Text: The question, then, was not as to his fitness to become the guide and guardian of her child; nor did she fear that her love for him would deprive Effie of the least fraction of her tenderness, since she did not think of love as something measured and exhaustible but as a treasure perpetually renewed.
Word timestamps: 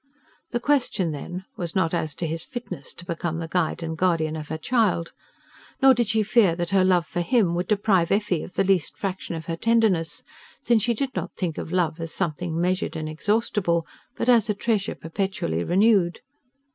The 0.49 0.59
question, 0.59 1.11
then, 1.11 1.45
was 1.57 1.75
not 1.75 1.93
as 1.93 2.15
to 2.15 2.25
his 2.25 2.43
fitness 2.43 2.91
to 2.95 3.05
become 3.05 3.37
the 3.37 3.47
guide 3.47 3.83
and 3.83 3.95
guardian 3.95 4.35
of 4.35 4.47
her 4.47 4.57
child; 4.57 5.11
nor 5.79 5.93
did 5.93 6.07
she 6.07 6.23
fear 6.23 6.55
that 6.55 6.71
her 6.71 6.83
love 6.83 7.05
for 7.05 7.21
him 7.21 7.53
would 7.53 7.67
deprive 7.67 8.11
Effie 8.11 8.41
of 8.41 8.55
the 8.55 8.63
least 8.63 8.97
fraction 8.97 9.35
of 9.35 9.45
her 9.45 9.55
tenderness, 9.55 10.23
since 10.63 10.81
she 10.81 10.95
did 10.95 11.13
not 11.15 11.35
think 11.35 11.59
of 11.59 11.71
love 11.71 11.99
as 12.01 12.11
something 12.11 12.59
measured 12.59 12.95
and 12.95 13.07
exhaustible 13.07 13.85
but 14.17 14.27
as 14.27 14.49
a 14.49 14.55
treasure 14.55 14.95
perpetually 14.95 15.63
renewed. 15.63 16.21